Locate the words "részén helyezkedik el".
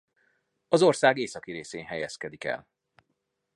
1.51-2.67